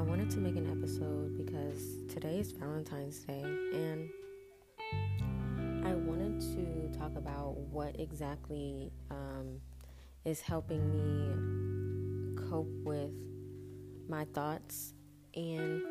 [0.00, 4.08] I wanted to make an episode because today is Valentine's Day and
[5.84, 9.60] I wanted to talk about what exactly um,
[10.24, 13.12] is helping me cope with
[14.08, 14.94] my thoughts.
[15.34, 15.82] And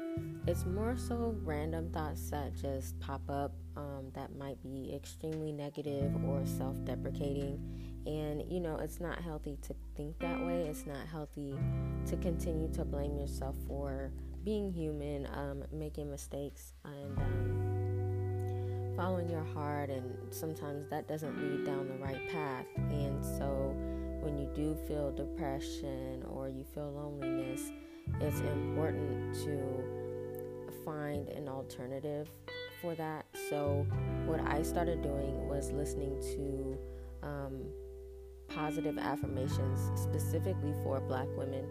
[0.48, 6.12] it's more so random thoughts that just pop up um, that might be extremely negative
[6.26, 7.88] or self deprecating.
[8.09, 10.66] And you know, it's not healthy to think that way.
[10.67, 11.54] It's not healthy
[12.08, 14.12] to continue to blame yourself for
[14.44, 19.91] being human, um, making mistakes, and um, following your heart.
[19.91, 22.66] And sometimes that doesn't lead down the right path.
[22.77, 23.76] And so,
[24.22, 27.72] when you do feel depression or you feel loneliness,
[28.22, 32.28] it's important to find an alternative
[32.81, 33.28] for that.
[33.52, 33.86] So,
[34.26, 36.80] what I started doing was listening to
[37.22, 37.66] um,
[38.50, 41.66] positive affirmations specifically for black women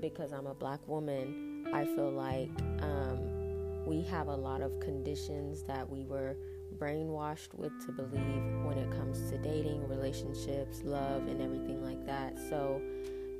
[0.00, 1.66] because I'm a black woman.
[1.72, 2.50] I feel like
[2.82, 6.36] um, we have a lot of conditions that we were
[6.78, 12.38] brainwashed with to believe when it comes to dating, relationships, love, and everything like that.
[12.48, 12.80] So,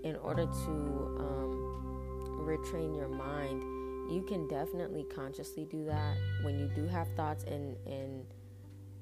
[0.04, 3.62] in order to um, retrain your mind,
[4.10, 8.24] you can definitely consciously do that when you do have thoughts and and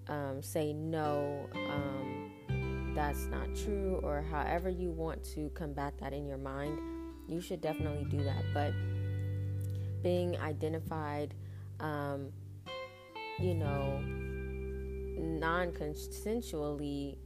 [0.08, 2.25] um, say no um,
[2.96, 6.78] that's not true or however you want to combat that in your mind
[7.28, 8.42] you should definitely do that.
[8.54, 8.72] But
[10.02, 11.34] being identified
[11.80, 12.32] um,
[13.38, 14.00] you know
[15.18, 17.16] non-consensually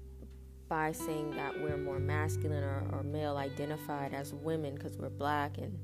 [0.69, 5.59] by saying that we're more masculine or, or male identified as women because we're black
[5.59, 5.77] and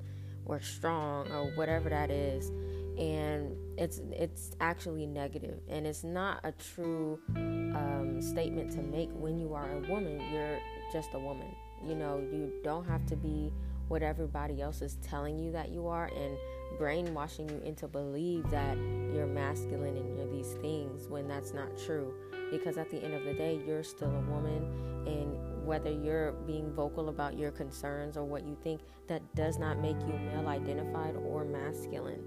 [0.45, 2.51] we're strong or whatever that is
[2.99, 5.61] and it's it's actually negative.
[5.69, 10.21] And it's not a true um, statement to make when you are a woman.
[10.33, 10.59] You're
[10.93, 11.55] just a woman.
[11.85, 13.53] You know you don't have to be
[13.89, 16.37] what everybody else is telling you that you are and
[16.79, 18.77] brainwashing you into believe that
[19.13, 22.15] you're masculine and you're these things when that's not true.
[22.51, 25.05] Because at the end of the day you're still a woman.
[25.07, 29.79] And whether you're being vocal about your concerns or what you think, that does not
[29.79, 32.23] make you male identified or masculine.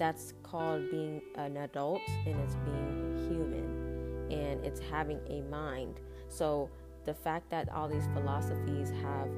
[0.00, 6.00] That's called being an adult and it's being human and it's having a mind.
[6.28, 6.68] So
[7.04, 9.28] the fact that all these philosophies have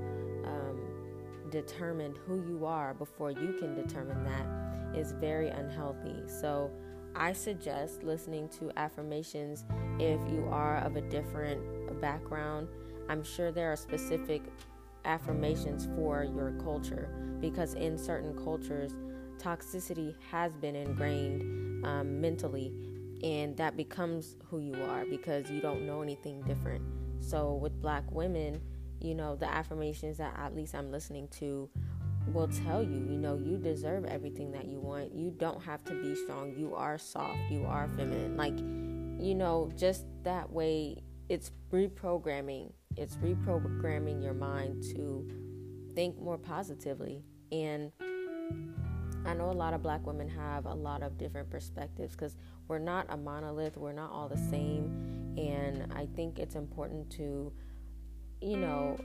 [0.45, 0.81] um,
[1.51, 6.17] determined who you are before you can determine that is very unhealthy.
[6.27, 6.71] So
[7.15, 9.67] I suggest listening to affirmations
[9.99, 12.69] if you are of a different background
[13.09, 14.43] I'm sure there are specific
[15.05, 17.09] affirmations for your culture
[17.41, 18.93] because in certain cultures,
[19.43, 22.73] toxicity has been ingrained um, mentally,
[23.23, 26.83] and that becomes who you are because you don't know anything different.
[27.21, 28.61] So, with black women,
[29.01, 31.69] you know, the affirmations that at least I'm listening to
[32.29, 35.13] will tell you, you know, you deserve everything that you want.
[35.15, 36.55] You don't have to be strong.
[36.57, 37.39] You are soft.
[37.51, 38.37] You are feminine.
[38.37, 45.27] Like, you know, just that way, it's reprogramming it's reprogramming your mind to
[45.95, 47.25] think more positively.
[47.51, 47.93] And
[49.25, 52.37] I know a lot of black women have a lot of different perspectives because
[52.69, 55.35] we're not a monolith, we're not all the same.
[55.37, 57.53] And I think it's important to,
[58.41, 58.99] you know,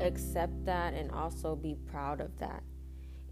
[0.00, 2.62] accept that and also be proud of that.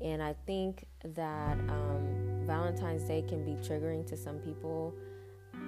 [0.01, 4.95] And I think that um, Valentine's Day can be triggering to some people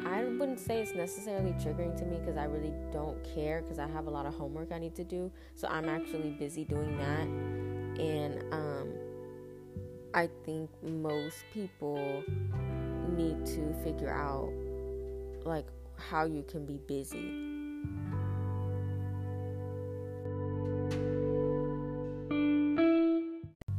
[0.05, 3.87] I wouldn't say it's necessarily triggering to me because I really don't care because I
[3.89, 5.31] have a lot of homework I need to do.
[5.57, 7.27] So I'm actually busy doing that.
[8.01, 8.93] And um,
[10.13, 12.25] I think most people
[13.17, 14.53] need to figure out
[15.45, 15.67] like
[15.97, 17.47] how you can be busy.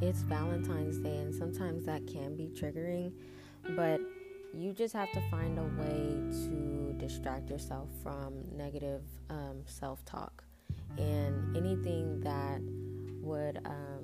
[0.02, 3.12] It's Valentine's Day, and sometimes that can be triggering,
[3.76, 4.00] but
[4.54, 6.18] you just have to find a way
[6.48, 10.44] to distract yourself from negative um, self talk
[10.98, 12.62] and anything that
[13.22, 14.01] would um,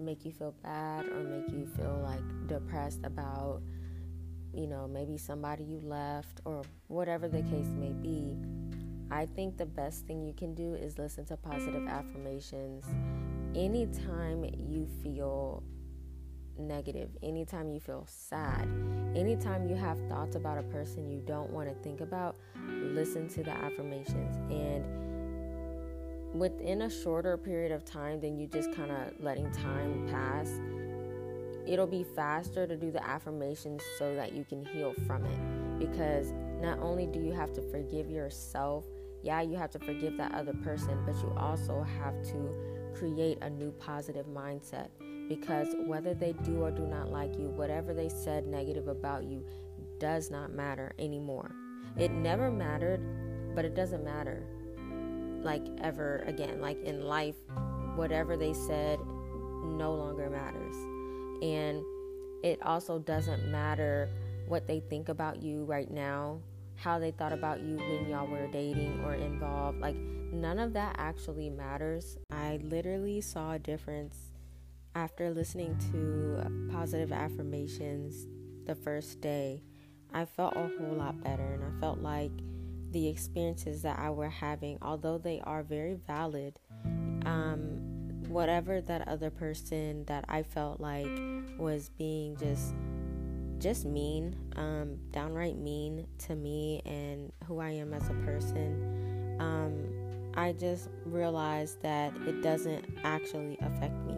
[0.00, 3.62] make you feel bad or make you feel like depressed about,
[4.52, 8.36] you know, maybe somebody you left or whatever the case may be.
[9.10, 12.84] I think the best thing you can do is listen to positive affirmations
[13.56, 15.62] anytime you feel
[16.58, 18.68] negative, anytime you feel sad,
[19.16, 22.36] anytime you have thoughts about a person you don't want to think about,
[22.68, 24.36] listen to the affirmations.
[24.50, 24.84] And
[26.34, 30.60] within a shorter period of time than you just kind of letting time pass,
[31.66, 35.78] it'll be faster to do the affirmations so that you can heal from it.
[35.78, 38.84] Because not only do you have to forgive yourself,
[39.22, 43.50] yeah, you have to forgive that other person, but you also have to create a
[43.50, 44.88] new positive mindset
[45.28, 49.44] because whether they do or do not like you, whatever they said negative about you
[49.98, 51.52] does not matter anymore.
[51.96, 53.00] It never mattered,
[53.54, 54.44] but it doesn't matter
[55.42, 56.60] like ever again.
[56.60, 57.36] Like in life,
[57.96, 58.98] whatever they said
[59.64, 60.74] no longer matters.
[61.42, 61.82] And
[62.42, 64.08] it also doesn't matter
[64.46, 66.40] what they think about you right now,
[66.74, 69.78] how they thought about you when y'all were dating or involved.
[69.78, 72.18] Like, none of that actually matters.
[72.32, 74.16] I literally saw a difference
[74.94, 78.26] after listening to positive affirmations
[78.66, 79.62] the first day.
[80.12, 82.32] I felt a whole lot better, and I felt like
[82.92, 86.58] the experiences that I were having, although they are very valid,
[87.24, 91.10] um, whatever that other person that I felt like
[91.58, 92.74] was being just
[93.58, 99.86] just mean, um, downright mean to me and who I am as a person, um,
[100.34, 104.14] I just realized that it doesn't actually affect me.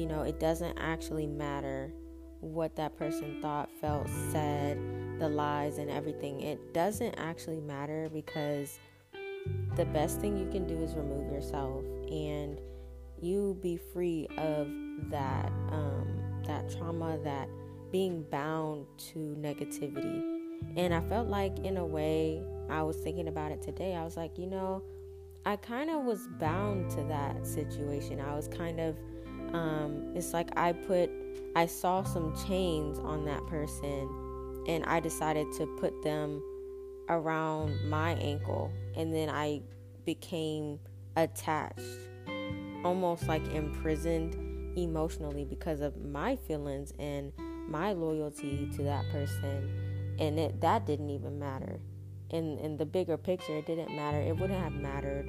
[0.00, 1.92] You know, it doesn't actually matter
[2.40, 4.78] what that person thought, felt, said,
[5.18, 6.40] the lies, and everything.
[6.40, 8.78] It doesn't actually matter because
[9.76, 12.60] the best thing you can do is remove yourself and
[13.20, 14.68] you be free of
[15.10, 16.06] that um,
[16.46, 17.48] that trauma, that
[17.90, 20.22] being bound to negativity.
[20.76, 23.94] And I felt like, in a way, I was thinking about it today.
[23.94, 24.82] I was like, you know,
[25.44, 28.20] I kind of was bound to that situation.
[28.20, 28.96] I was kind of,
[29.52, 31.10] um, it's like I put,
[31.54, 34.08] I saw some chains on that person
[34.68, 36.42] and I decided to put them
[37.08, 38.72] around my ankle.
[38.96, 39.62] And then I
[40.04, 40.78] became
[41.16, 41.80] attached
[42.84, 44.34] almost like imprisoned
[44.78, 47.32] emotionally because of my feelings and
[47.68, 51.80] my loyalty to that person and it that didn't even matter
[52.30, 55.26] in in the bigger picture it didn't matter it wouldn't have mattered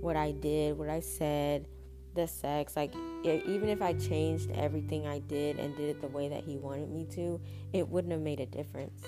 [0.00, 1.66] what i did what i said
[2.14, 2.92] the sex like
[3.24, 6.56] it, even if i changed everything i did and did it the way that he
[6.56, 7.40] wanted me to
[7.72, 9.02] it wouldn't have made a difference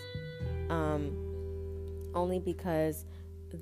[0.70, 1.14] um
[2.14, 3.04] only because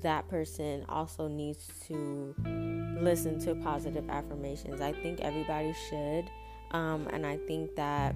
[0.01, 2.33] that person also needs to
[2.99, 4.81] listen to positive affirmations.
[4.81, 6.29] I think everybody should.
[6.71, 8.15] Um, and I think that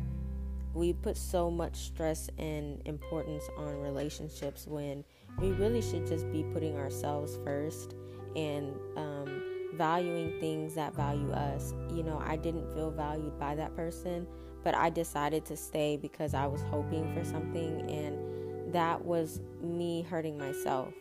[0.73, 5.03] we put so much stress and importance on relationships when
[5.39, 7.95] we really should just be putting ourselves first
[8.35, 9.43] and um,
[9.77, 11.73] valuing things that value us.
[11.93, 14.27] You know, I didn't feel valued by that person,
[14.63, 20.01] but I decided to stay because I was hoping for something, and that was me
[20.01, 20.93] hurting myself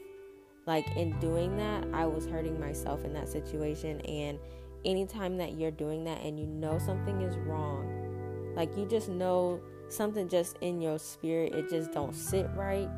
[0.66, 4.00] like in doing that, I was hurting myself in that situation.
[4.00, 4.38] And
[4.84, 9.60] anytime that you're doing that and you know something is wrong, like you just know
[9.88, 12.88] something just in your spirit, it just don't sit right,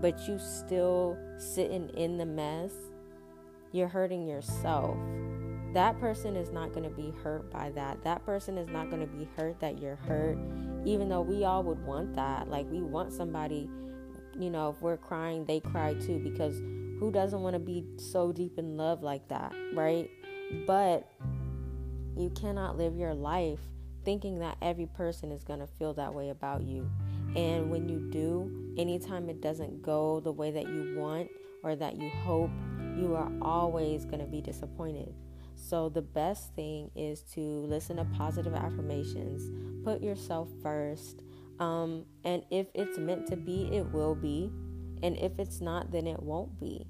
[0.00, 2.72] but you still sitting in the mess,
[3.72, 4.96] you're hurting yourself.
[5.74, 8.02] That person is not going to be hurt by that.
[8.02, 10.38] That person is not going to be hurt that you're hurt,
[10.84, 12.48] even though we all would want that.
[12.48, 13.68] Like, we want somebody,
[14.38, 16.58] you know, if we're crying, they cry too, because
[16.98, 20.10] who doesn't want to be so deep in love like that, right?
[20.66, 21.10] But
[22.16, 23.60] you cannot live your life
[24.04, 26.88] thinking that every person is going to feel that way about you.
[27.36, 31.28] And when you do, anytime it doesn't go the way that you want
[31.62, 32.50] or that you hope,
[32.98, 35.14] you are always going to be disappointed.
[35.54, 39.50] So, the best thing is to listen to positive affirmations,
[39.84, 41.22] put yourself first.
[41.58, 44.50] Um, and if it's meant to be, it will be.
[45.02, 46.86] And if it's not, then it won't be.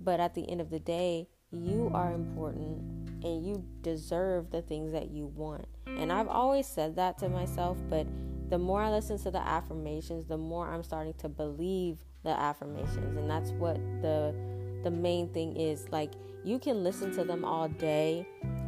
[0.00, 4.92] But at the end of the day, you are important and you deserve the things
[4.92, 5.66] that you want.
[5.86, 8.06] And I've always said that to myself, but
[8.48, 13.16] the more I listen to the affirmations, the more I'm starting to believe the affirmations.
[13.16, 14.34] And that's what the
[14.82, 15.86] the main thing is.
[15.90, 16.12] Like
[16.44, 18.26] you can listen to them all day,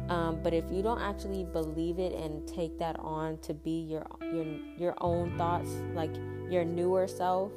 [0.09, 4.05] um, but if you don't actually believe it and take that on to be your
[4.21, 4.45] your
[4.77, 6.11] your own thoughts, like
[6.49, 7.51] your newer self,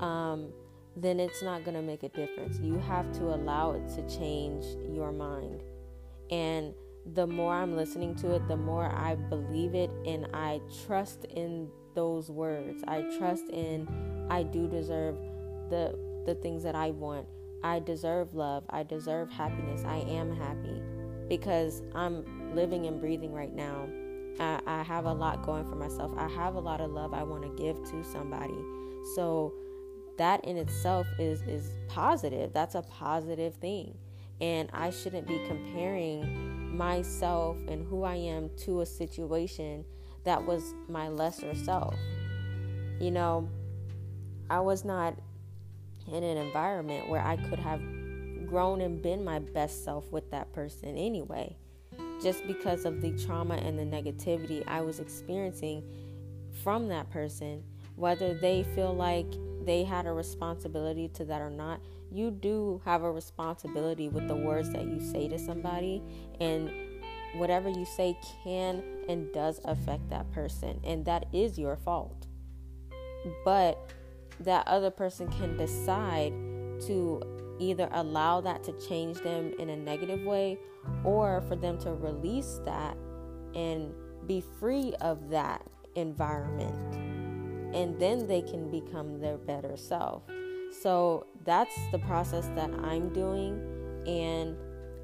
[0.00, 0.48] um,
[0.96, 2.58] then it's not going to make a difference.
[2.60, 5.62] You have to allow it to change your mind.
[6.30, 6.74] And
[7.14, 11.68] the more I'm listening to it, the more I believe it and I trust in
[11.94, 12.82] those words.
[12.88, 13.88] I trust in
[14.28, 15.16] I do deserve
[15.70, 17.26] the the things that I want.
[17.62, 18.64] I deserve love.
[18.70, 19.82] I deserve happiness.
[19.84, 20.82] I am happy
[21.28, 23.88] because I'm living and breathing right now.
[24.38, 26.12] I, I have a lot going for myself.
[26.16, 28.54] I have a lot of love I want to give to somebody.
[29.14, 29.52] So
[30.16, 33.96] that in itself is is positive that's a positive thing
[34.40, 39.84] and i shouldn't be comparing myself and who i am to a situation
[40.24, 41.94] that was my lesser self
[43.00, 43.48] you know
[44.50, 45.14] i was not
[46.12, 47.80] in an environment where i could have
[48.46, 51.56] grown and been my best self with that person anyway
[52.22, 55.82] just because of the trauma and the negativity I was experiencing
[56.62, 57.62] from that person,
[57.96, 59.26] whether they feel like
[59.64, 64.36] they had a responsibility to that or not, you do have a responsibility with the
[64.36, 66.02] words that you say to somebody,
[66.40, 66.70] and
[67.34, 72.26] whatever you say can and does affect that person, and that is your fault.
[73.44, 73.90] But
[74.40, 76.32] that other person can decide
[76.86, 77.22] to
[77.58, 80.58] either allow that to change them in a negative way
[81.04, 82.96] or for them to release that
[83.54, 83.92] and
[84.26, 85.62] be free of that
[85.94, 86.94] environment.
[87.74, 90.22] And then they can become their better self.
[90.82, 93.60] So that's the process that I'm doing.
[94.06, 94.56] And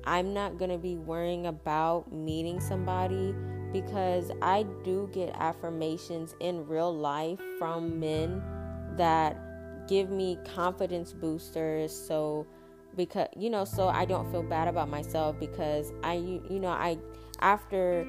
[0.05, 3.35] I'm not going to be worrying about meeting somebody
[3.73, 8.43] because I do get affirmations in real life from men
[8.97, 9.37] that
[9.89, 11.93] give me confidence boosters.
[11.95, 12.47] So,
[12.97, 16.99] because you know, so I don't feel bad about myself because I, you, know, I
[17.41, 18.07] after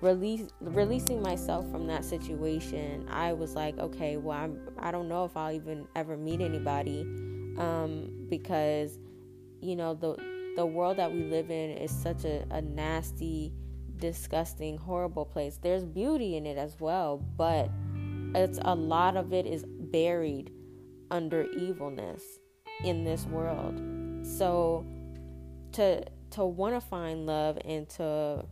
[0.00, 5.24] release releasing myself from that situation, I was like, okay, well, I'm I don't know
[5.24, 7.02] if I'll even ever meet anybody,
[7.58, 8.98] um, because
[9.60, 10.16] you know the
[10.56, 13.52] the world that we live in is such a, a nasty,
[13.98, 15.58] disgusting, horrible place.
[15.60, 17.70] There's beauty in it as well, but
[18.34, 20.50] it's a lot of it is buried
[21.12, 22.20] under evilness
[22.82, 23.80] in this world.
[24.26, 24.84] So
[25.70, 28.44] to to want to find love and to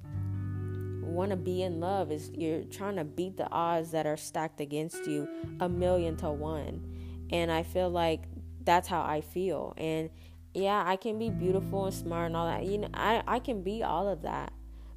[1.03, 4.61] want to be in love is you're trying to beat the odds that are stacked
[4.61, 7.27] against you a million to one.
[7.31, 8.23] And I feel like
[8.63, 9.75] that's how I feel.
[9.77, 10.11] And
[10.55, 12.65] yeah, I can be beautiful and smart and all that.
[12.67, 14.53] You know, I, I can be all of that.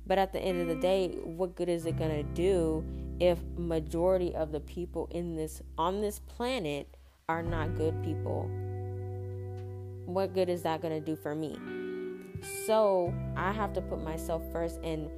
[0.06, 2.86] But at the end of the day, what good is it gonna do
[3.20, 6.88] if majority of the people in this on this planet
[7.30, 8.50] are not good people?
[10.06, 11.58] What good is that gonna do for me?
[12.66, 15.10] So I have to put myself first and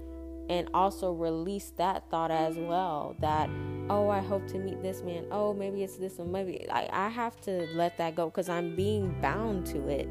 [0.50, 3.50] and also release that thought as well that
[3.90, 7.42] oh i hope to meet this man oh maybe it's this one maybe I have
[7.42, 10.08] to let that go because i'm being bound to it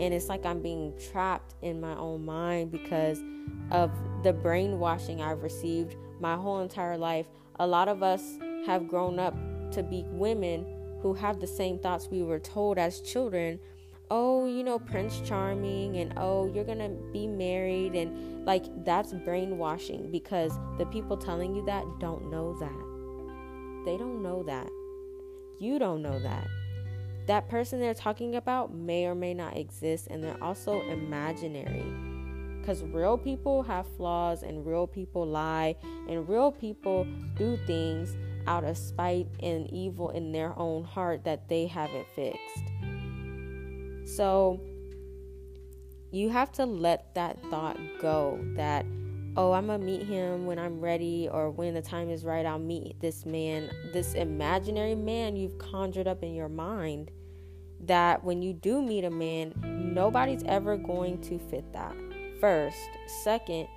[0.00, 3.22] and it's like I'm being trapped in my own mind because
[3.70, 7.26] of the brainwashing I've received my whole entire life.
[7.58, 9.34] A lot of us have grown up
[9.72, 10.66] to be women
[11.02, 13.58] who have the same thoughts we were told as children.
[14.10, 20.10] Oh, you know, Prince Charming, and oh, you're gonna be married, and like that's brainwashing
[20.10, 23.84] because the people telling you that don't know that.
[23.84, 24.68] They don't know that.
[25.58, 26.46] You don't know that
[27.30, 31.84] that person they're talking about may or may not exist and they're also imaginary
[32.60, 35.74] because real people have flaws and real people lie
[36.08, 41.48] and real people do things out of spite and evil in their own heart that
[41.48, 42.64] they haven't fixed.
[44.16, 44.60] So
[46.10, 48.84] you have to let that thought go that
[49.36, 52.44] oh i'm gonna meet him when i'm ready or when the time is right.
[52.44, 57.10] I'll meet this man this imaginary man you've conjured up in your mind.
[57.84, 59.54] That when you do meet a man,
[59.94, 61.96] nobody's ever going to fit that.
[62.40, 62.88] First,
[63.22, 63.68] second,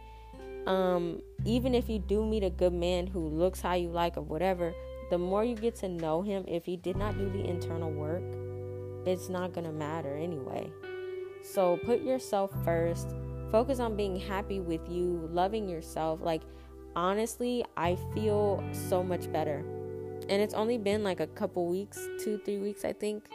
[0.65, 4.22] um, even if you do meet a good man who looks how you like or
[4.22, 4.74] whatever,
[5.10, 8.24] the more you get to know him, if he did not do the internal work,
[9.05, 10.72] it's not gonna matter anyway.
[11.43, 13.13] So put yourself first.
[13.51, 16.22] Focus on being happy with you, loving yourself.
[16.22, 16.41] Like,
[16.96, 19.60] honestly, I feel so much better.
[20.29, 23.25] And it's only been like a couple weeks, two, three weeks, I think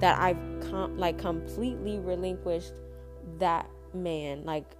[0.00, 0.38] that I've
[0.70, 2.72] com- like completely relinquished
[3.38, 4.44] that man.
[4.44, 4.76] Like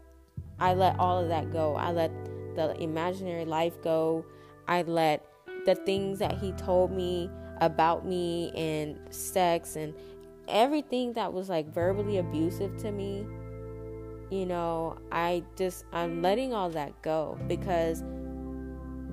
[0.58, 1.74] I let all of that go.
[1.76, 2.12] I let
[2.56, 4.24] the imaginary life go.
[4.68, 5.24] I let
[5.66, 9.94] the things that he told me about me and sex and
[10.48, 13.26] everything that was like verbally abusive to me.
[14.30, 18.04] You know, I just I'm letting all that go because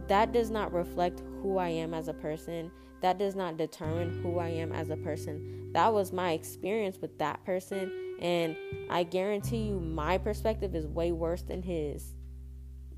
[0.08, 4.39] that does not reflect who I am as a person that does not determine who
[4.39, 5.72] I am as a person.
[5.74, 8.56] That was my experience with that person, and
[8.90, 12.16] I guarantee you, my perspective is way worse than his.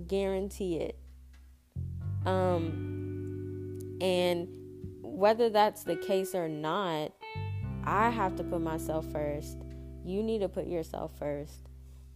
[0.08, 0.98] Guarantee it.
[2.26, 4.48] Um, and
[5.02, 7.12] whether that's the case or not,
[7.84, 9.58] I have to put myself first.
[10.06, 11.68] You need to put yourself first.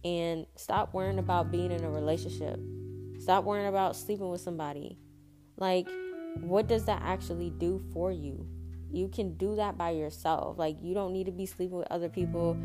[0.04, 2.60] And stop worrying about being in a relationship.
[3.18, 4.98] Stop worrying about sleeping with somebody.
[5.56, 5.88] Like,
[6.40, 8.46] what does that actually do for you?
[8.90, 10.58] You can do that by yourself.
[10.58, 12.56] Like, you don't need to be sleeping with other people,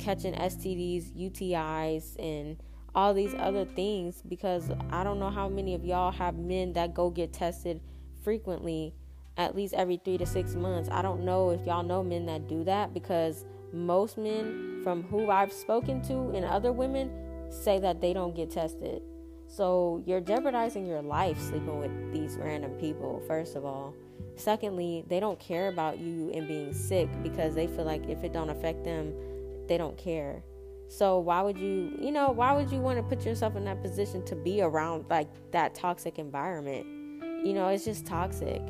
[0.00, 2.56] catching STDs, UTIs, and
[2.94, 6.94] all these other things because I don't know how many of y'all have men that
[6.94, 7.80] go get tested
[8.24, 8.94] frequently,
[9.36, 10.88] at least every three to six months.
[10.90, 15.30] I don't know if y'all know men that do that because most men, from who
[15.30, 17.10] I've spoken to and other women,
[17.50, 19.02] say that they don't get tested.
[19.46, 23.94] So you're jeopardizing your life sleeping with these random people, first of all.
[24.36, 28.32] Secondly, they don't care about you and being sick because they feel like if it
[28.32, 29.12] don't affect them,
[29.70, 30.42] they don't care.
[30.88, 33.80] So why would you, you know, why would you want to put yourself in that
[33.80, 36.84] position to be around like that toxic environment?
[37.46, 38.60] You know, it's just toxic.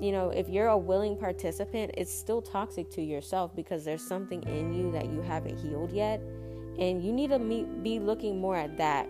[0.00, 4.42] You know, if you're a willing participant, it's still toxic to yourself because there's something
[4.42, 6.20] in you that you haven't healed yet.
[6.78, 9.08] And you need to meet, be looking more at that.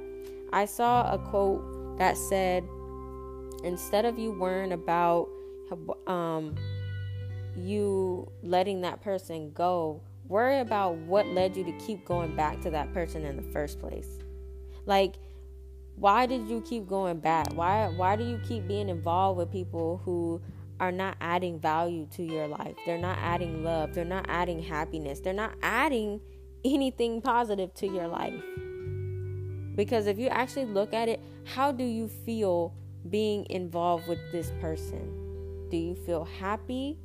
[0.53, 2.63] I saw a quote that said,
[3.65, 5.29] instead of you worrying about
[6.07, 6.55] um,
[7.57, 12.71] you letting that person go, worry about what led you to keep going back to
[12.71, 14.09] that person in the first place.
[14.87, 15.17] Like,
[15.97, 17.53] why did you keep going back?
[17.55, 20.41] Why why do you keep being involved with people who
[20.81, 22.75] are not adding value to your life?
[22.85, 23.95] They're not adding love.
[23.95, 25.21] They're not adding happiness.
[25.21, 26.21] They're not adding
[26.65, 28.43] anything positive to your life.
[29.77, 32.75] Because if you actually look at it, how do you feel
[33.11, 35.69] being involved with this person?
[35.71, 36.99] Do you feel happy?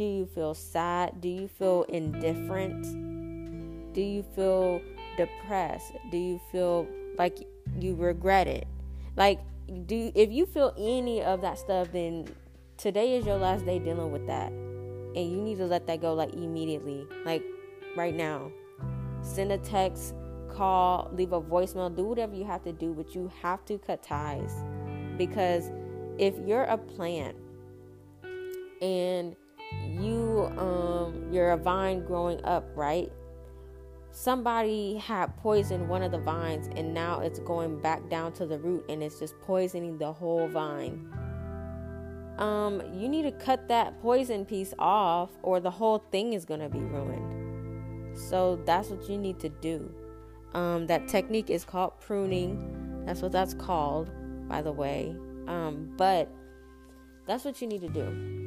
[0.00, 1.20] Do you feel sad?
[1.20, 3.92] Do you feel indifferent?
[3.92, 4.80] Do you feel
[5.18, 5.92] depressed?
[6.10, 6.86] Do you feel
[7.18, 7.36] like
[7.78, 8.66] you regret it?
[9.14, 9.40] Like
[9.84, 12.28] do if you feel any of that stuff then
[12.78, 14.52] today is your last day dealing with that.
[14.52, 17.06] And you need to let that go like immediately.
[17.26, 17.44] Like
[17.94, 18.50] right now.
[19.20, 20.14] Send a text,
[20.48, 24.02] call, leave a voicemail, do whatever you have to do, but you have to cut
[24.02, 24.64] ties.
[25.18, 25.70] Because
[26.16, 27.36] if you're a plant
[28.80, 29.36] and
[29.88, 33.10] you um you're a vine growing up, right?
[34.12, 38.58] Somebody had poisoned one of the vines and now it's going back down to the
[38.58, 41.08] root and it's just poisoning the whole vine.
[42.38, 46.60] Um, you need to cut that poison piece off or the whole thing is going
[46.60, 48.18] to be ruined.
[48.18, 49.94] So that's what you need to do.
[50.54, 53.04] Um, that technique is called pruning.
[53.06, 54.10] That's what that's called,
[54.48, 55.14] by the way.
[55.46, 56.28] Um, but
[57.26, 58.39] that's what you need to do.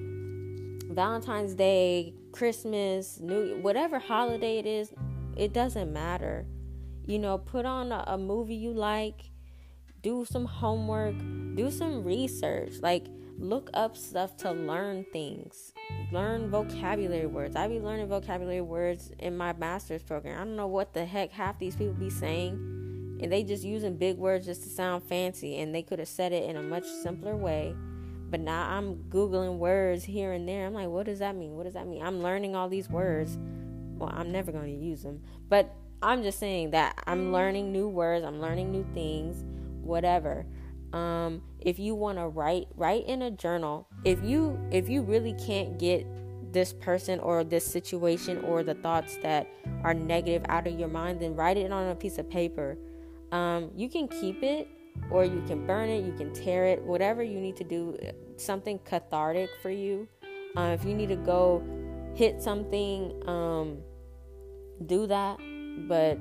[0.95, 4.93] Valentine's Day, Christmas, New whatever holiday it is,
[5.35, 6.45] it doesn't matter.
[7.05, 9.29] You know, put on a, a movie you like,
[10.01, 11.15] do some homework,
[11.55, 15.73] do some research, like look up stuff to learn things.
[16.11, 17.55] Learn vocabulary words.
[17.55, 20.35] I be learning vocabulary words in my master's program.
[20.35, 23.19] I don't know what the heck half these people be saying.
[23.21, 26.33] And they just using big words just to sound fancy and they could have said
[26.33, 27.75] it in a much simpler way
[28.33, 30.65] but now I'm Googling words here and there.
[30.65, 31.55] I'm like, what does that mean?
[31.55, 32.01] What does that mean?
[32.01, 33.37] I'm learning all these words.
[33.99, 35.21] Well, I'm never going to use them.
[35.49, 39.45] But I'm just saying that I'm learning new words, I'm learning new things,
[39.83, 40.47] whatever.
[40.93, 43.87] Um, if you want to write, write in a journal.
[44.03, 46.07] If you if you really can't get
[46.51, 49.47] this person or this situation or the thoughts that
[49.83, 52.79] are negative out of your mind, then write it on a piece of paper.
[53.31, 54.67] Um, you can keep it
[55.09, 57.97] or you can burn it, you can tear it, whatever you need to do,
[58.43, 60.07] something cathartic for you.
[60.55, 61.63] Uh, if you need to go
[62.15, 63.77] hit something, um,
[64.85, 65.39] do that,
[65.87, 66.17] but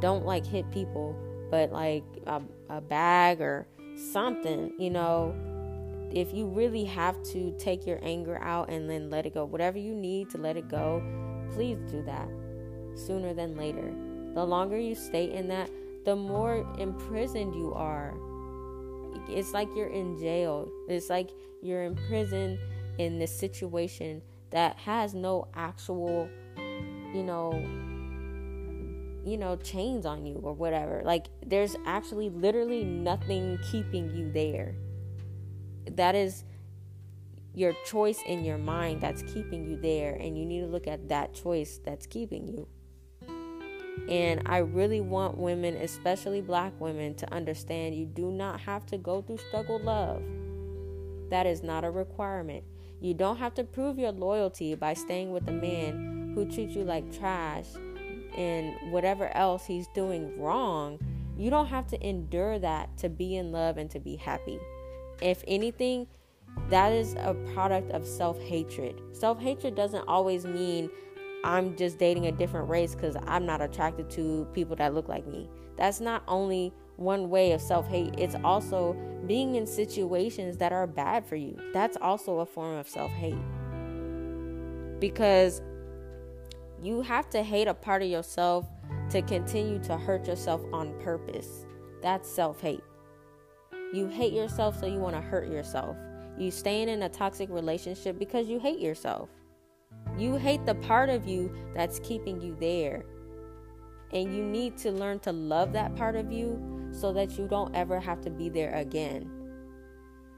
[0.00, 1.16] don't like hit people,
[1.50, 5.34] but like a, a bag or something, you know.
[6.12, 9.78] If you really have to take your anger out and then let it go, whatever
[9.78, 11.02] you need to let it go,
[11.52, 12.28] please do that
[12.94, 13.92] sooner than later.
[14.34, 15.70] The longer you stay in that,
[16.04, 18.14] the more imprisoned you are.
[19.28, 20.68] It's like you're in jail.
[20.88, 21.30] It's like
[21.62, 22.58] you're in prison
[22.98, 26.28] in this situation that has no actual,
[27.12, 27.52] you know,
[29.24, 31.02] you know, chains on you or whatever.
[31.04, 34.74] Like there's actually literally nothing keeping you there.
[35.90, 36.44] That is
[37.54, 41.08] your choice in your mind that's keeping you there and you need to look at
[41.08, 42.66] that choice that's keeping you.
[44.08, 48.98] And I really want women, especially black women, to understand you do not have to
[48.98, 50.22] go through struggle love.
[51.30, 52.64] That is not a requirement.
[53.00, 56.84] You don't have to prove your loyalty by staying with a man who treats you
[56.84, 57.66] like trash
[58.36, 60.98] and whatever else he's doing wrong.
[61.36, 64.58] You don't have to endure that to be in love and to be happy.
[65.20, 66.06] If anything,
[66.70, 69.00] that is a product of self hatred.
[69.12, 70.90] Self hatred doesn't always mean
[71.44, 75.26] I'm just dating a different race because I'm not attracted to people that look like
[75.26, 75.48] me.
[75.76, 80.86] That's not only one way of self hate, it's also being in situations that are
[80.86, 81.56] bad for you.
[81.74, 83.34] That's also a form of self hate.
[85.00, 85.60] Because
[86.82, 88.66] you have to hate a part of yourself
[89.10, 91.66] to continue to hurt yourself on purpose.
[92.00, 92.82] That's self hate.
[93.92, 95.94] You hate yourself, so you want to hurt yourself.
[96.38, 99.28] You staying in a toxic relationship because you hate yourself.
[100.16, 103.04] You hate the part of you that's keeping you there.
[104.12, 107.74] And you need to learn to love that part of you so that you don't
[107.74, 109.30] ever have to be there again.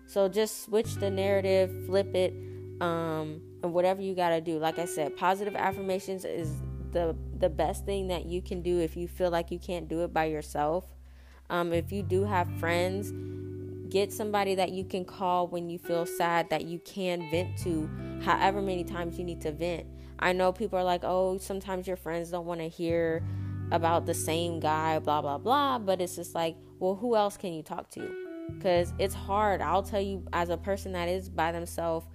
[0.06, 2.32] So just switch the narrative, flip it,
[2.80, 4.58] um, and whatever you got to do.
[4.58, 6.54] Like I said, positive affirmations is
[6.92, 10.02] the the best thing that you can do if you feel like you can't do
[10.04, 10.84] it by yourself.
[11.50, 13.12] Um, if you do have friends,
[13.90, 17.88] get somebody that you can call when you feel sad that you can vent to,
[18.22, 19.86] however many times you need to vent.
[20.18, 23.22] I know people are like, oh, sometimes your friends don't want to hear
[23.70, 25.78] about the same guy, blah, blah, blah.
[25.78, 28.46] But it's just like, well, who else can you talk to?
[28.54, 29.60] Because it's hard.
[29.60, 32.06] I'll tell you, as a person that is by themselves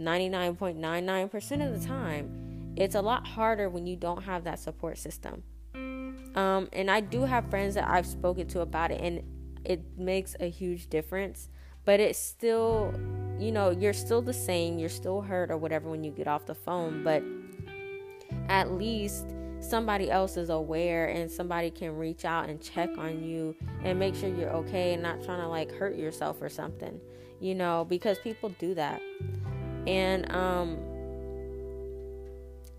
[0.00, 5.42] 99.99% of the time, it's a lot harder when you don't have that support system.
[5.74, 9.22] Um, and I do have friends that I've spoken to about it, and
[9.64, 11.48] it makes a huge difference.
[11.84, 12.92] But it's still,
[13.38, 16.46] you know, you're still the same, you're still hurt or whatever when you get off
[16.46, 17.22] the phone, but
[18.48, 19.26] at least
[19.60, 24.14] somebody else is aware and somebody can reach out and check on you and make
[24.14, 27.00] sure you're okay and not trying to like hurt yourself or something,
[27.40, 29.00] you know, because people do that.
[29.86, 30.78] And um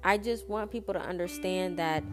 [0.03, 2.03] I just want people to understand that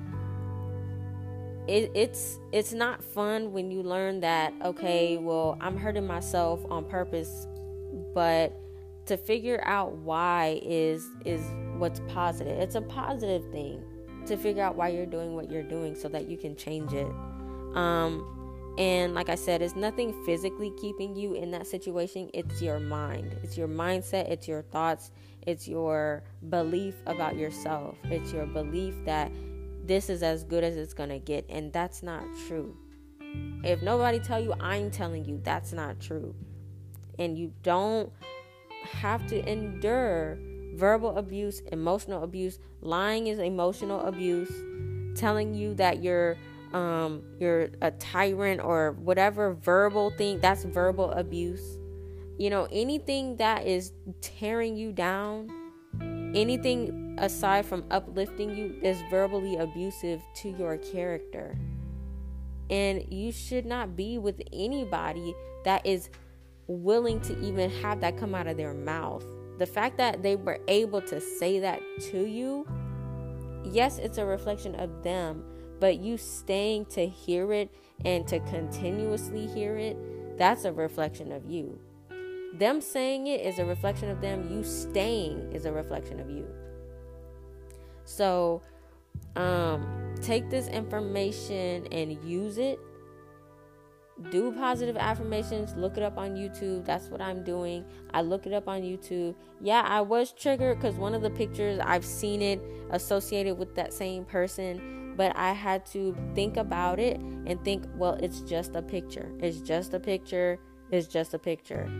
[1.68, 6.85] it, it's it's not fun when you learn that okay well i'm hurting myself on
[6.85, 7.46] purpose
[8.14, 8.52] but
[9.07, 11.40] to figure out why is is
[11.79, 12.59] what's positive.
[12.59, 13.83] It's a positive thing
[14.26, 17.07] to figure out why you're doing what you're doing so that you can change it.
[17.74, 18.33] Um
[18.79, 22.29] and like i said it's nothing physically keeping you in that situation.
[22.35, 23.37] It's your mind.
[23.42, 24.29] It's your mindset.
[24.29, 25.12] It's your thoughts.
[25.46, 27.96] It's your belief about yourself.
[28.05, 29.31] It's your belief that
[29.87, 32.77] this is as good as it's to get and that's not true.
[33.62, 36.35] If nobody tell you i'm telling you that's not true.
[37.18, 38.12] And you don't
[38.83, 40.38] have to endure
[40.75, 42.59] verbal abuse emotional abuse.
[42.81, 44.53] Lying is emotional abuse.
[45.18, 46.37] Telling you that you're
[46.72, 51.79] um you're a tyrant or whatever verbal thing that's verbal abuse.
[52.38, 55.51] You know anything that is tearing you down
[56.37, 61.57] anything aside from uplifting you, is verbally abusive to your character.
[62.68, 66.11] And you should not be with anybody that is
[66.66, 69.25] willing to even have that come out of their mouth.
[69.59, 72.66] The fact that they were able to say that to you,
[73.64, 75.44] yes, it's a reflection of them,
[75.81, 77.70] but you staying to hear it
[78.05, 79.96] and to continuously hear it,
[80.37, 81.79] that's a reflection of you.
[82.59, 86.47] Them saying it is a reflection of them, you staying is a reflection of you.
[88.05, 88.62] So,
[89.35, 92.79] um, take this information and use it.
[94.31, 95.75] Do positive affirmations.
[95.75, 96.87] Look it up on YouTube.
[96.87, 97.85] That's what I'm doing.
[98.14, 99.35] I look it up on YouTube.
[99.61, 103.92] Yeah, I was triggered because one of the pictures I've seen it associated with that
[103.92, 108.81] same person, but I had to think about it and think, well, it's just a
[108.81, 109.31] picture.
[109.40, 110.59] It's just a picture.
[110.90, 111.90] It's just a picture.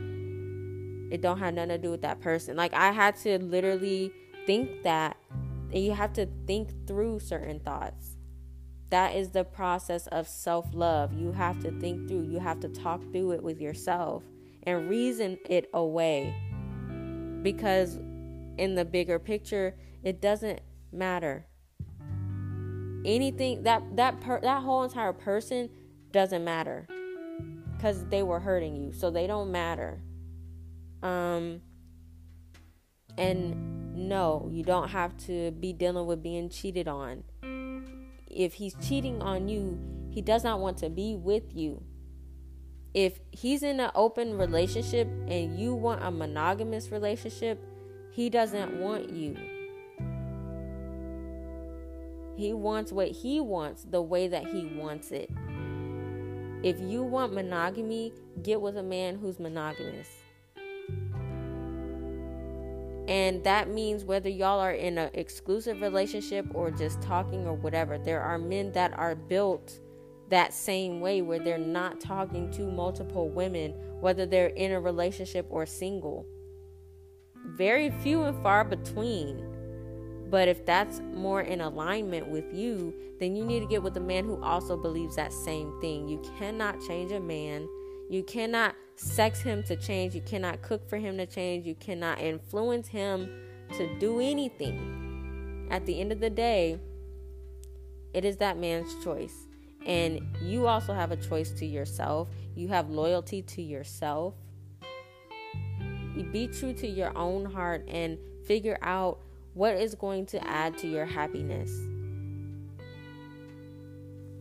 [1.11, 2.57] It don't have nothing to do with that person.
[2.57, 4.13] Like I had to literally
[4.47, 5.17] think that
[5.73, 8.17] and you have to think through certain thoughts.
[8.91, 11.13] That is the process of self love.
[11.13, 14.23] You have to think through, you have to talk through it with yourself
[14.63, 16.35] and reason it away.
[17.43, 17.97] Because
[18.59, 20.61] in the bigger picture, it doesn't
[20.93, 21.47] matter.
[23.05, 25.69] Anything that that per, that whole entire person
[26.13, 26.87] doesn't matter
[27.81, 28.93] cuz they were hurting you.
[28.93, 30.01] So they don't matter.
[31.03, 31.61] Um
[33.19, 37.25] and no, you don't have to be dealing with being cheated on.
[38.29, 39.79] If he's cheating on you,
[40.11, 41.83] he does not want to be with you.
[42.93, 47.63] If he's in an open relationship and you want a monogamous relationship,
[48.11, 49.37] he doesn't want you.
[52.37, 55.31] He wants what he wants the way that he wants it.
[56.63, 60.09] If you want monogamy, get with a man who's monogamous.
[63.09, 67.99] And that means whether y'all are in an exclusive relationship or just talking or whatever,
[67.99, 69.79] there are men that are built
[70.29, 75.47] that same way where they're not talking to multiple women, whether they're in a relationship
[75.51, 76.27] or single.
[77.45, 79.45] Very few and far between.
[80.29, 84.01] But if that's more in alignment with you, then you need to get with a
[84.01, 86.09] man who also believes that same thing.
[86.09, 87.69] You cannot change a man.
[88.09, 90.15] You cannot sex him to change.
[90.15, 91.67] You cannot cook for him to change.
[91.67, 93.29] You cannot influence him
[93.77, 95.69] to do anything.
[95.71, 96.79] At the end of the day,
[98.15, 99.35] it is that man's choice.
[99.85, 102.29] And you also have a choice to yourself.
[102.55, 104.35] You have loyalty to yourself.
[106.15, 109.19] You be true to your own heart and figure out
[109.55, 111.71] what is going to add to your happiness.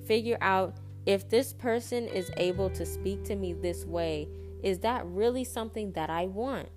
[0.06, 4.27] figure out if this person is able to speak to me this way,
[4.63, 6.69] is that really something that I want?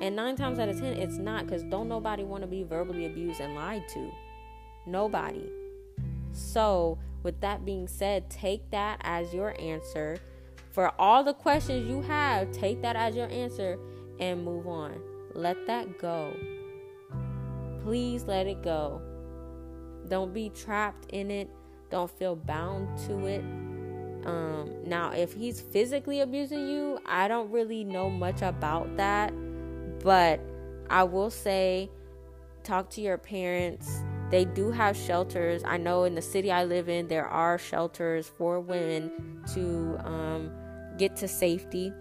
[0.00, 3.06] And nine times out of ten, it's not because don't nobody want to be verbally
[3.06, 4.10] abused and lied to.
[4.86, 5.48] Nobody.
[6.32, 10.18] So, with that being said, take that as your answer.
[10.70, 13.78] For all the questions you have, take that as your answer
[14.18, 15.00] and move on.
[15.34, 16.34] Let that go.
[17.82, 19.00] Please let it go.
[20.08, 21.50] Don't be trapped in it.
[21.90, 23.40] Don't feel bound to it.
[24.24, 29.32] Um, now, if he's physically abusing you, I don't really know much about that.
[30.02, 30.40] But
[30.88, 31.90] I will say,
[32.62, 34.02] talk to your parents.
[34.30, 35.62] They do have shelters.
[35.64, 40.52] I know in the city I live in, there are shelters for women to um,
[40.96, 41.92] get to safety.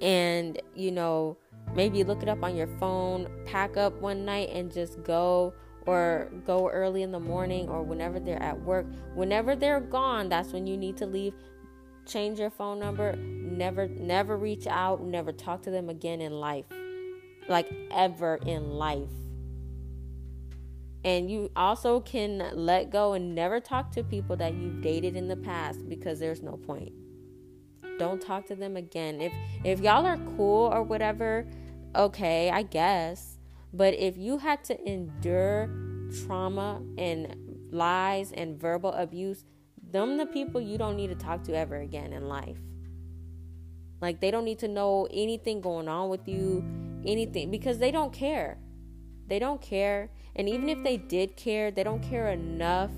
[0.00, 1.36] And, you know,
[1.74, 5.54] maybe look it up on your phone, pack up one night and just go
[5.86, 8.86] or go early in the morning or whenever they're at work.
[9.14, 11.34] Whenever they're gone, that's when you need to leave.
[12.06, 13.16] Change your phone number.
[13.16, 16.66] Never never reach out, never talk to them again in life.
[17.48, 19.10] Like ever in life.
[21.04, 25.28] And you also can let go and never talk to people that you've dated in
[25.28, 26.92] the past because there's no point.
[27.98, 29.20] Don't talk to them again.
[29.20, 31.46] If if y'all are cool or whatever,
[31.94, 33.33] okay, I guess.
[33.74, 35.68] But if you had to endure
[36.24, 37.36] trauma and
[37.72, 39.44] lies and verbal abuse,
[39.90, 42.58] them the people you don't need to talk to ever again in life.
[44.00, 46.64] Like they don't need to know anything going on with you,
[47.04, 48.58] anything because they don't care.
[49.26, 50.10] They don't care.
[50.36, 52.90] And even if they did care, they don't care enough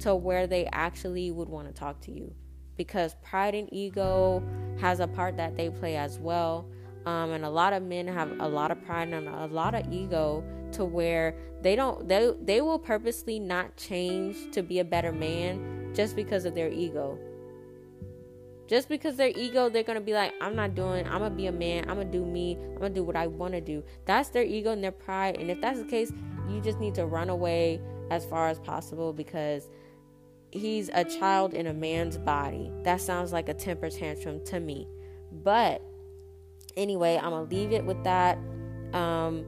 [0.00, 2.32] to where they actually would want to talk to you.
[2.76, 4.42] Because pride and ego
[4.80, 6.70] has a part that they play as well.
[7.06, 9.90] Um, and a lot of men have a lot of pride and a lot of
[9.92, 15.12] ego to where they don't they they will purposely not change to be a better
[15.12, 17.18] man just because of their ego.
[18.68, 21.52] Just because their ego they're gonna be like i'm not doing i'm gonna be a
[21.52, 23.82] man i'm gonna do me i'm gonna do what i want to do.
[24.04, 25.38] That's their ego and their pride.
[25.38, 26.12] And if that's the case
[26.48, 29.68] you just need to run away as far as possible because
[30.50, 32.70] he's a child in a man's body.
[32.82, 34.88] That sounds like a temper tantrum to me.
[35.32, 35.82] But
[36.76, 38.38] anyway, I'm gonna leave it with that.
[38.92, 39.44] Um,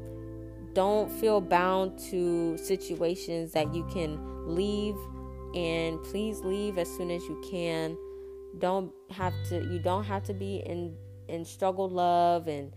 [0.73, 4.97] don't feel bound to situations that you can leave,
[5.55, 7.97] and please leave as soon as you can.
[8.59, 9.63] Don't have to.
[9.65, 10.97] You don't have to be in
[11.29, 12.73] in struggle love and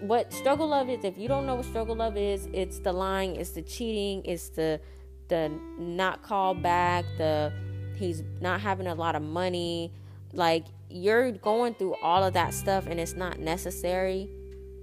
[0.00, 3.36] what struggle love is if you don't know what struggle love is it's the lying
[3.36, 4.80] it's the cheating it's the
[5.28, 7.52] the not call back the
[7.96, 9.92] he's not having a lot of money
[10.32, 14.30] like you're going through all of that stuff and it's not necessary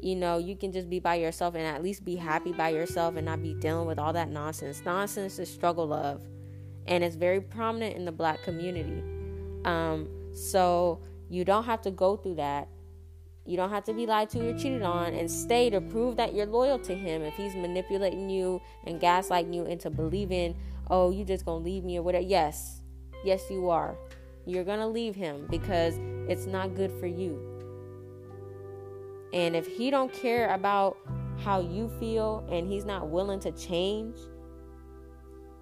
[0.06, 3.16] you know you can just be by yourself and at least be happy by yourself
[3.16, 4.84] and not be dealing with all that nonsense.
[4.86, 6.22] Nonsense is struggle love
[6.86, 9.02] and it's very prominent in the black community.
[9.66, 12.68] Um, so you don't have to go through that.
[13.48, 16.36] You don't have to be lied to or cheated on and stay to prove that
[16.36, 17.24] you're loyal to him.
[17.24, 20.56] If he's manipulating you and gaslighting you into believing
[20.92, 22.26] oh you just gonna leave me or whatever.
[22.26, 22.82] Yes.
[23.24, 23.98] Yes you are
[24.46, 27.40] you're going to leave him because it's not good for you.
[29.34, 30.98] And if he don't care about
[31.44, 34.16] how you feel and he's not willing to change,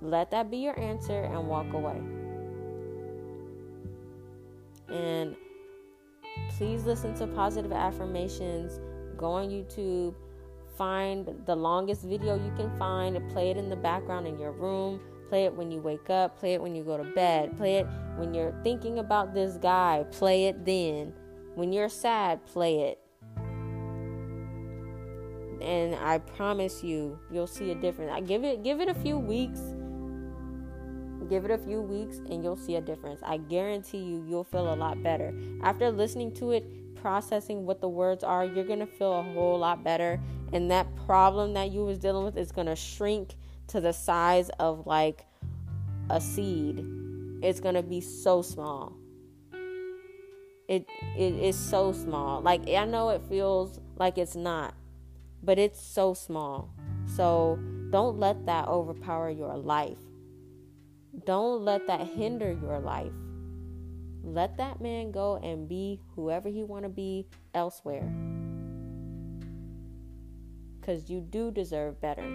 [0.01, 2.01] let that be your answer and walk away.
[4.89, 5.35] And
[6.57, 8.79] please listen to positive affirmations.
[9.17, 10.13] Go on YouTube,
[10.77, 14.99] find the longest video you can find play it in the background in your room
[15.33, 16.37] Play it when you wake up.
[16.37, 17.57] Play it when you go to bed.
[17.57, 20.05] Play it when you're thinking about this guy.
[20.11, 21.11] Play it then.
[21.55, 22.99] When you're sad, play it.
[25.59, 28.11] And I promise you, you'll see a difference.
[28.13, 29.59] I give it give it a few weeks.
[31.27, 33.19] Give it a few weeks and you'll see a difference.
[33.23, 35.33] I guarantee you you'll feel a lot better.
[35.63, 39.57] After listening to it, processing what the words are, you're going to feel a whole
[39.57, 40.19] lot better
[40.51, 43.33] and that problem that you was dealing with is going to shrink
[43.67, 45.25] to the size of like
[46.09, 46.85] a seed,
[47.41, 48.93] it's gonna be so small.
[50.67, 52.41] It it is so small.
[52.41, 54.73] Like I know it feels like it's not,
[55.43, 56.69] but it's so small.
[57.05, 59.97] So don't let that overpower your life.
[61.25, 63.11] Don't let that hinder your life.
[64.23, 68.09] Let that man go and be whoever he want to be elsewhere.
[70.81, 72.27] Cuz you do deserve better.